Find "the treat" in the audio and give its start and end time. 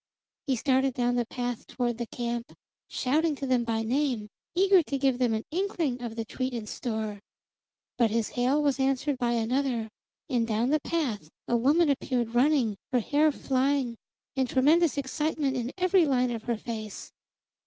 6.15-6.55